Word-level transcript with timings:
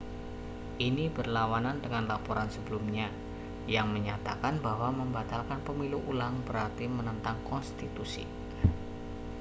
ini 0.89 1.05
berlawanan 1.17 1.77
dengan 1.83 2.03
laporan 2.11 2.47
sebelumnya 2.55 3.07
yang 3.75 3.87
menyatakan 3.95 4.55
bahwa 4.67 4.89
membatalkan 5.01 5.59
pemilu 5.67 5.99
ulang 6.11 6.35
berarti 6.47 6.85
menentang 6.97 7.37
konstitusi 7.49 8.25